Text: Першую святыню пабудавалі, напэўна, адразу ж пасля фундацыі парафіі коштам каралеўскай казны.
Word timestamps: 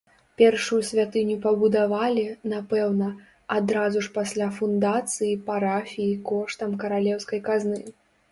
Першую 0.41 0.77
святыню 0.91 1.35
пабудавалі, 1.43 2.23
напэўна, 2.53 3.09
адразу 3.57 3.99
ж 4.07 4.11
пасля 4.17 4.47
фундацыі 4.57 5.37
парафіі 5.49 6.17
коштам 6.31 6.73
каралеўскай 6.85 7.39
казны. 7.51 7.79